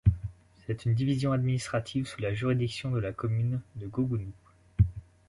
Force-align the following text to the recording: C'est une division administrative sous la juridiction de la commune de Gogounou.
C'est 0.65 0.85
une 0.85 0.95
division 0.95 1.31
administrative 1.31 2.07
sous 2.07 2.21
la 2.21 2.33
juridiction 2.33 2.89
de 2.89 2.97
la 2.97 3.13
commune 3.13 3.61
de 3.75 3.85
Gogounou. 3.85 4.33